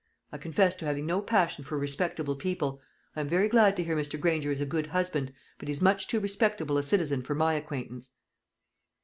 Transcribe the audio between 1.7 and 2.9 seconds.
respectable people.